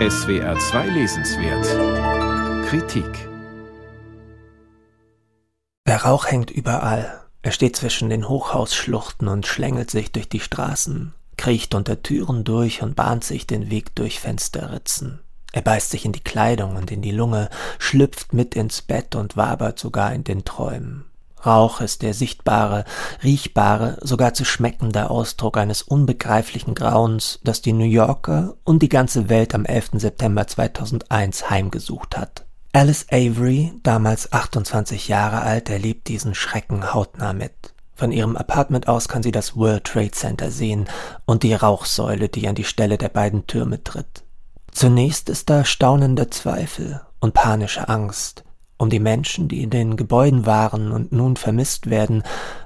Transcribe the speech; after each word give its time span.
SWR 0.00 0.58
2 0.58 0.88
Lesenswert 0.88 2.66
Kritik 2.66 3.28
Der 5.86 6.02
Rauch 6.02 6.26
hängt 6.26 6.50
überall. 6.50 7.22
Er 7.42 7.52
steht 7.52 7.76
zwischen 7.76 8.10
den 8.10 8.28
Hochhausschluchten 8.28 9.28
und 9.28 9.46
schlängelt 9.46 9.92
sich 9.92 10.10
durch 10.10 10.28
die 10.28 10.40
Straßen, 10.40 11.14
kriecht 11.36 11.76
unter 11.76 12.02
Türen 12.02 12.42
durch 12.42 12.82
und 12.82 12.96
bahnt 12.96 13.22
sich 13.22 13.46
den 13.46 13.70
Weg 13.70 13.94
durch 13.94 14.18
Fensterritzen. 14.18 15.20
Er 15.52 15.62
beißt 15.62 15.90
sich 15.90 16.04
in 16.04 16.12
die 16.12 16.24
Kleidung 16.24 16.74
und 16.74 16.90
in 16.90 17.00
die 17.00 17.12
Lunge, 17.12 17.48
schlüpft 17.78 18.32
mit 18.32 18.56
ins 18.56 18.82
Bett 18.82 19.14
und 19.14 19.36
wabert 19.36 19.78
sogar 19.78 20.12
in 20.12 20.24
den 20.24 20.44
Träumen. 20.44 21.04
Rauch 21.46 21.80
ist 21.80 22.02
der 22.02 22.14
sichtbare, 22.14 22.84
riechbare, 23.22 23.98
sogar 24.00 24.34
zu 24.34 24.44
schmeckende 24.44 25.10
Ausdruck 25.10 25.56
eines 25.56 25.82
unbegreiflichen 25.82 26.74
Grauens, 26.74 27.40
das 27.44 27.62
die 27.62 27.72
New 27.72 27.84
Yorker 27.84 28.54
und 28.64 28.82
die 28.82 28.88
ganze 28.88 29.28
Welt 29.28 29.54
am 29.54 29.64
11. 29.64 29.90
September 29.94 30.46
2001 30.46 31.50
heimgesucht 31.50 32.16
hat. 32.16 32.44
Alice 32.72 33.06
Avery, 33.10 33.72
damals 33.82 34.32
28 34.32 35.08
Jahre 35.08 35.42
alt, 35.42 35.70
erlebt 35.70 36.08
diesen 36.08 36.34
Schrecken 36.34 36.92
hautnah 36.92 37.32
mit. 37.32 37.52
Von 37.94 38.10
ihrem 38.10 38.36
Apartment 38.36 38.88
aus 38.88 39.06
kann 39.08 39.22
sie 39.22 39.30
das 39.30 39.56
World 39.56 39.84
Trade 39.84 40.10
Center 40.10 40.50
sehen 40.50 40.86
und 41.24 41.44
die 41.44 41.54
Rauchsäule, 41.54 42.28
die 42.28 42.48
an 42.48 42.56
die 42.56 42.64
Stelle 42.64 42.98
der 42.98 43.08
beiden 43.10 43.46
Türme 43.46 43.84
tritt. 43.84 44.24
Zunächst 44.72 45.28
ist 45.28 45.50
da 45.50 45.64
staunender 45.64 46.32
Zweifel 46.32 47.00
und 47.20 47.32
panische 47.32 47.88
Angst, 47.88 48.43
um 48.76 48.90
die 48.90 49.00
Menschen, 49.00 49.48
die 49.48 49.62
in 49.62 49.70
den 49.70 49.96
Gebäuden 49.96 50.46
waren 50.46 50.92
und 50.92 51.12
nun 51.12 51.36
vermisst 51.36 51.90
werden, 51.90 52.22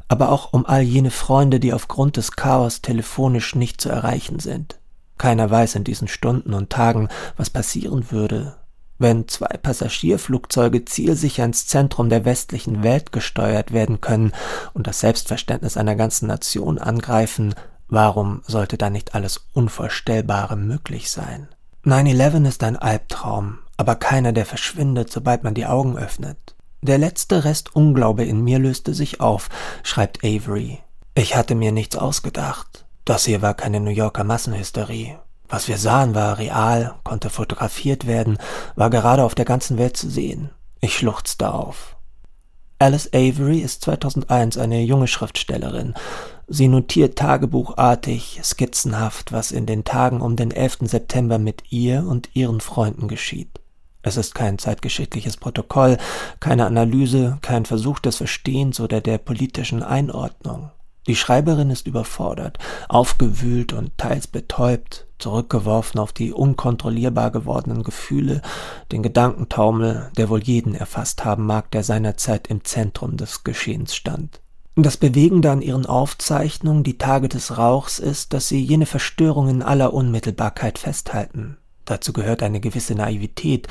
aber 0.08 0.30
auch 0.30 0.52
um 0.52 0.64
all 0.66 0.82
jene 0.82 1.10
Freunde, 1.10 1.60
die 1.60 1.72
aufgrund 1.72 2.16
des 2.16 2.32
Chaos 2.32 2.80
telefonisch 2.80 3.54
nicht 3.54 3.80
zu 3.80 3.88
erreichen 3.88 4.38
sind. 4.38 4.78
Keiner 5.18 5.50
weiß 5.50 5.74
in 5.74 5.84
diesen 5.84 6.08
Stunden 6.08 6.54
und 6.54 6.70
Tagen, 6.70 7.08
was 7.36 7.50
passieren 7.50 8.10
würde, 8.10 8.56
wenn 8.98 9.28
zwei 9.28 9.56
Passagierflugzeuge 9.56 10.84
zielsicher 10.84 11.44
ins 11.44 11.66
Zentrum 11.66 12.08
der 12.08 12.24
westlichen 12.24 12.82
Welt 12.82 13.12
gesteuert 13.12 13.72
werden 13.72 14.00
können 14.00 14.32
und 14.74 14.86
das 14.86 15.00
Selbstverständnis 15.00 15.76
einer 15.76 15.94
ganzen 15.94 16.26
Nation 16.26 16.78
angreifen, 16.78 17.54
warum 17.88 18.42
sollte 18.46 18.78
da 18.78 18.90
nicht 18.90 19.14
alles 19.14 19.46
Unvorstellbare 19.52 20.56
möglich 20.56 21.10
sein? 21.10 21.48
9-11 21.88 22.46
ist 22.46 22.62
ein 22.64 22.76
Albtraum, 22.76 23.60
aber 23.78 23.96
keiner, 23.96 24.34
der 24.34 24.44
verschwindet, 24.44 25.10
sobald 25.10 25.42
man 25.42 25.54
die 25.54 25.64
Augen 25.64 25.96
öffnet. 25.96 26.54
Der 26.82 26.98
letzte 26.98 27.44
Rest 27.44 27.74
Unglaube 27.74 28.24
in 28.24 28.44
mir 28.44 28.58
löste 28.58 28.92
sich 28.92 29.22
auf, 29.22 29.48
schreibt 29.82 30.22
Avery. 30.22 30.80
Ich 31.14 31.34
hatte 31.34 31.54
mir 31.54 31.72
nichts 31.72 31.96
ausgedacht. 31.96 32.84
Das 33.06 33.24
hier 33.24 33.40
war 33.40 33.54
keine 33.54 33.80
New 33.80 33.90
Yorker 33.90 34.22
Massenhysterie. 34.22 35.16
Was 35.48 35.66
wir 35.66 35.78
sahen, 35.78 36.14
war 36.14 36.36
real, 36.36 36.94
konnte 37.04 37.30
fotografiert 37.30 38.06
werden, 38.06 38.36
war 38.76 38.90
gerade 38.90 39.24
auf 39.24 39.34
der 39.34 39.46
ganzen 39.46 39.78
Welt 39.78 39.96
zu 39.96 40.10
sehen. 40.10 40.50
Ich 40.80 40.94
schluchzte 40.94 41.54
auf. 41.54 41.96
Alice 42.78 43.08
Avery 43.14 43.60
ist 43.60 43.82
2001 43.84 44.58
eine 44.58 44.82
junge 44.82 45.08
Schriftstellerin. 45.08 45.94
Sie 46.50 46.68
notiert 46.68 47.16
tagebuchartig, 47.16 48.40
skizzenhaft, 48.42 49.32
was 49.32 49.52
in 49.52 49.66
den 49.66 49.84
Tagen 49.84 50.22
um 50.22 50.34
den 50.34 50.50
11. 50.50 50.78
September 50.82 51.38
mit 51.38 51.70
ihr 51.70 52.06
und 52.08 52.34
ihren 52.34 52.62
Freunden 52.62 53.06
geschieht. 53.06 53.60
Es 54.00 54.16
ist 54.16 54.34
kein 54.34 54.56
zeitgeschichtliches 54.56 55.36
Protokoll, 55.36 55.98
keine 56.40 56.64
Analyse, 56.64 57.36
kein 57.42 57.66
Versuch 57.66 57.98
des 57.98 58.16
Verstehens 58.16 58.80
oder 58.80 59.02
der 59.02 59.18
politischen 59.18 59.82
Einordnung. 59.82 60.70
Die 61.06 61.16
Schreiberin 61.16 61.68
ist 61.68 61.86
überfordert, 61.86 62.58
aufgewühlt 62.88 63.74
und 63.74 63.98
teils 63.98 64.26
betäubt, 64.26 65.06
zurückgeworfen 65.18 66.00
auf 66.00 66.14
die 66.14 66.32
unkontrollierbar 66.32 67.30
gewordenen 67.30 67.82
Gefühle, 67.82 68.40
den 68.90 69.02
Gedankentaumel, 69.02 70.10
der 70.16 70.30
wohl 70.30 70.42
jeden 70.42 70.74
erfasst 70.74 71.26
haben 71.26 71.44
mag, 71.44 71.70
der 71.72 71.84
seinerzeit 71.84 72.46
im 72.46 72.64
Zentrum 72.64 73.18
des 73.18 73.44
Geschehens 73.44 73.94
stand. 73.94 74.40
Das 74.80 74.96
Bewegende 74.96 75.50
an 75.50 75.60
ihren 75.60 75.86
Aufzeichnungen 75.86 76.84
Die 76.84 76.98
Tage 76.98 77.28
des 77.28 77.58
Rauchs 77.58 77.98
ist, 77.98 78.32
dass 78.32 78.46
sie 78.46 78.62
jene 78.62 78.86
Verstörung 78.86 79.48
in 79.48 79.60
aller 79.60 79.92
Unmittelbarkeit 79.92 80.78
festhalten. 80.78 81.56
Dazu 81.84 82.12
gehört 82.12 82.44
eine 82.44 82.60
gewisse 82.60 82.94
Naivität. 82.94 83.66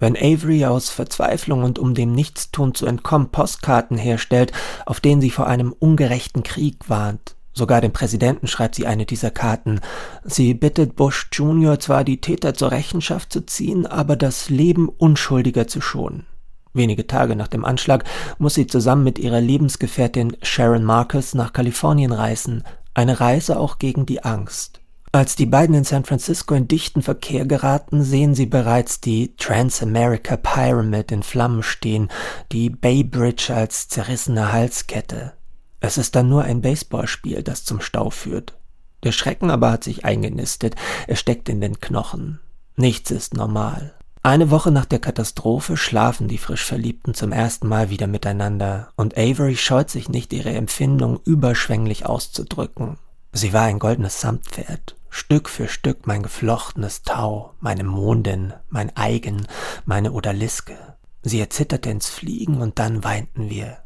Wenn 0.00 0.18
Avery 0.18 0.66
aus 0.66 0.90
Verzweiflung 0.90 1.62
und 1.62 1.78
um 1.78 1.94
dem 1.94 2.12
Nichtstun 2.12 2.74
zu 2.74 2.84
entkommen 2.84 3.30
Postkarten 3.30 3.96
herstellt, 3.96 4.52
auf 4.84 5.00
denen 5.00 5.22
sie 5.22 5.30
vor 5.30 5.46
einem 5.46 5.72
ungerechten 5.72 6.42
Krieg 6.42 6.90
warnt, 6.90 7.36
Sogar 7.52 7.80
dem 7.80 7.92
Präsidenten 7.92 8.46
schreibt 8.46 8.76
sie 8.76 8.86
eine 8.86 9.06
dieser 9.06 9.30
Karten. 9.32 9.80
Sie 10.24 10.54
bittet 10.54 10.94
Bush 10.94 11.28
Jr. 11.32 11.80
zwar 11.80 12.04
die 12.04 12.20
Täter 12.20 12.54
zur 12.54 12.70
Rechenschaft 12.70 13.32
zu 13.32 13.44
ziehen, 13.44 13.86
aber 13.86 14.14
das 14.14 14.50
Leben 14.50 14.88
Unschuldiger 14.88 15.66
zu 15.66 15.80
schonen. 15.80 16.26
Wenige 16.72 17.06
Tage 17.06 17.34
nach 17.36 17.48
dem 17.48 17.64
Anschlag 17.64 18.04
muss 18.38 18.54
sie 18.54 18.66
zusammen 18.66 19.04
mit 19.04 19.18
ihrer 19.18 19.40
Lebensgefährtin 19.40 20.36
Sharon 20.42 20.84
Marcus 20.84 21.34
nach 21.34 21.52
Kalifornien 21.52 22.12
reisen, 22.12 22.62
eine 22.94 23.20
Reise 23.20 23.58
auch 23.58 23.78
gegen 23.78 24.06
die 24.06 24.22
Angst. 24.24 24.80
Als 25.12 25.34
die 25.34 25.46
beiden 25.46 25.74
in 25.74 25.82
San 25.82 26.04
Francisco 26.04 26.54
in 26.54 26.68
dichten 26.68 27.02
Verkehr 27.02 27.44
geraten, 27.44 28.04
sehen 28.04 28.36
sie 28.36 28.46
bereits 28.46 29.00
die 29.00 29.34
Trans-America 29.36 30.36
Pyramid 30.36 31.10
in 31.10 31.24
Flammen 31.24 31.64
stehen, 31.64 32.08
die 32.52 32.70
Bay 32.70 33.02
Bridge 33.02 33.52
als 33.52 33.88
zerrissene 33.88 34.52
Halskette. 34.52 35.32
Es 35.80 35.98
ist 35.98 36.14
dann 36.14 36.28
nur 36.28 36.44
ein 36.44 36.60
Baseballspiel, 36.60 37.42
das 37.42 37.64
zum 37.64 37.80
Stau 37.80 38.10
führt. 38.10 38.56
Der 39.02 39.10
Schrecken 39.10 39.50
aber 39.50 39.72
hat 39.72 39.82
sich 39.82 40.04
eingenistet, 40.04 40.76
er 41.08 41.16
steckt 41.16 41.48
in 41.48 41.60
den 41.60 41.80
Knochen. 41.80 42.38
Nichts 42.76 43.10
ist 43.10 43.34
normal. 43.34 43.94
Eine 44.22 44.50
Woche 44.50 44.70
nach 44.70 44.84
der 44.84 44.98
Katastrophe 44.98 45.78
schlafen 45.78 46.28
die 46.28 46.36
frisch 46.36 46.64
Verliebten 46.64 47.14
zum 47.14 47.32
ersten 47.32 47.66
Mal 47.68 47.88
wieder 47.88 48.06
miteinander, 48.06 48.92
und 48.94 49.16
Avery 49.16 49.56
scheut 49.56 49.88
sich 49.88 50.10
nicht, 50.10 50.34
ihre 50.34 50.50
Empfindung 50.50 51.20
überschwänglich 51.24 52.04
auszudrücken. 52.04 52.98
Sie 53.32 53.54
war 53.54 53.62
ein 53.62 53.78
goldenes 53.78 54.20
Samtpferd, 54.20 54.94
Stück 55.08 55.48
für 55.48 55.68
Stück 55.68 56.06
mein 56.06 56.22
geflochtenes 56.22 57.02
Tau, 57.02 57.54
meine 57.60 57.82
Mondin, 57.82 58.52
mein 58.68 58.94
Eigen, 58.94 59.46
meine 59.86 60.12
Odaliske. 60.12 60.76
Sie 61.22 61.40
erzitterte 61.40 61.88
ins 61.88 62.10
Fliegen 62.10 62.60
und 62.60 62.78
dann 62.78 63.02
weinten 63.02 63.48
wir. 63.48 63.78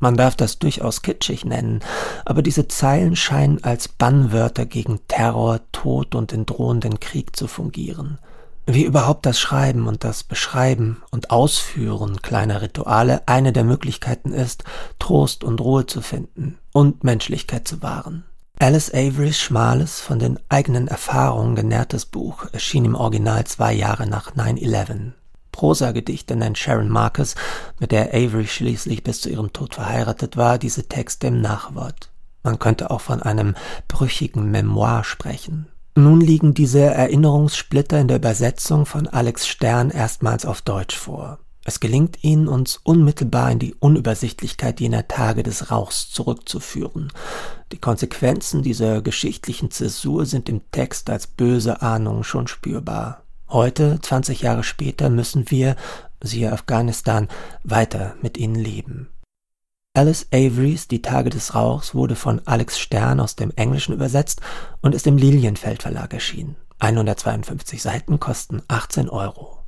Man 0.00 0.18
darf 0.18 0.36
das 0.36 0.58
durchaus 0.58 1.00
kitschig 1.00 1.46
nennen, 1.46 1.80
aber 2.26 2.42
diese 2.42 2.68
Zeilen 2.68 3.16
scheinen 3.16 3.64
als 3.64 3.88
Bannwörter 3.88 4.66
gegen 4.66 5.00
Terror, 5.08 5.60
Tod 5.72 6.14
und 6.14 6.32
den 6.32 6.44
drohenden 6.44 7.00
Krieg 7.00 7.34
zu 7.34 7.46
fungieren. 7.46 8.18
Wie 8.70 8.84
überhaupt 8.84 9.24
das 9.24 9.40
Schreiben 9.40 9.86
und 9.88 10.04
das 10.04 10.24
Beschreiben 10.24 11.00
und 11.10 11.30
Ausführen 11.30 12.20
kleiner 12.20 12.60
Rituale 12.60 13.22
eine 13.24 13.54
der 13.54 13.64
Möglichkeiten 13.64 14.34
ist, 14.34 14.62
Trost 14.98 15.42
und 15.42 15.62
Ruhe 15.62 15.86
zu 15.86 16.02
finden 16.02 16.58
und 16.74 17.02
Menschlichkeit 17.02 17.66
zu 17.66 17.80
wahren. 17.80 18.24
Alice 18.58 18.92
Averys 18.92 19.38
schmales, 19.38 20.00
von 20.00 20.18
den 20.18 20.38
eigenen 20.50 20.86
Erfahrungen 20.86 21.54
genährtes 21.54 22.04
Buch 22.04 22.44
erschien 22.52 22.84
im 22.84 22.94
Original 22.94 23.46
zwei 23.46 23.72
Jahre 23.72 24.06
nach 24.06 24.34
9-11 24.34 25.12
Prosagedichte 25.50 26.36
nennt 26.36 26.58
Sharon 26.58 26.90
Marcus, 26.90 27.36
mit 27.80 27.90
der 27.90 28.08
Avery 28.10 28.46
schließlich 28.46 29.02
bis 29.02 29.22
zu 29.22 29.30
ihrem 29.30 29.54
Tod 29.54 29.76
verheiratet 29.76 30.36
war, 30.36 30.58
diese 30.58 30.86
Texte 30.86 31.28
im 31.28 31.40
Nachwort. 31.40 32.10
Man 32.42 32.58
könnte 32.58 32.90
auch 32.90 33.00
von 33.00 33.22
einem 33.22 33.56
brüchigen 33.88 34.50
Memoir 34.50 35.04
sprechen. 35.04 35.68
Nun 35.98 36.20
liegen 36.20 36.54
diese 36.54 36.78
Erinnerungssplitter 36.78 37.98
in 37.98 38.06
der 38.06 38.18
Übersetzung 38.18 38.86
von 38.86 39.08
Alex 39.08 39.48
Stern 39.48 39.90
erstmals 39.90 40.46
auf 40.46 40.62
Deutsch 40.62 40.96
vor. 40.96 41.40
Es 41.64 41.80
gelingt 41.80 42.22
ihnen, 42.22 42.46
uns 42.46 42.76
unmittelbar 42.84 43.50
in 43.50 43.58
die 43.58 43.74
Unübersichtlichkeit 43.74 44.78
jener 44.78 45.08
Tage 45.08 45.42
des 45.42 45.72
Rauchs 45.72 46.08
zurückzuführen. 46.08 47.12
Die 47.72 47.78
Konsequenzen 47.78 48.62
dieser 48.62 49.02
geschichtlichen 49.02 49.72
Zäsur 49.72 50.24
sind 50.24 50.48
im 50.48 50.60
Text 50.70 51.10
als 51.10 51.26
böse 51.26 51.82
Ahnungen 51.82 52.22
schon 52.22 52.46
spürbar. 52.46 53.24
Heute, 53.48 53.98
20 54.00 54.42
Jahre 54.42 54.62
später, 54.62 55.10
müssen 55.10 55.50
wir, 55.50 55.74
siehe 56.22 56.52
Afghanistan, 56.52 57.26
weiter 57.64 58.14
mit 58.22 58.38
ihnen 58.38 58.54
leben. 58.54 59.08
Alice 59.98 60.28
Averys 60.32 60.86
Die 60.86 61.02
Tage 61.02 61.28
des 61.28 61.56
Rauchs 61.56 61.92
wurde 61.92 62.14
von 62.14 62.40
Alex 62.44 62.78
Stern 62.78 63.18
aus 63.18 63.34
dem 63.34 63.50
Englischen 63.56 63.92
übersetzt 63.92 64.40
und 64.80 64.94
ist 64.94 65.08
im 65.08 65.16
Lilienfeld 65.16 65.82
Verlag 65.82 66.14
erschienen. 66.14 66.54
152 66.78 67.82
Seiten 67.82 68.20
kosten 68.20 68.62
18 68.68 69.08
Euro. 69.08 69.56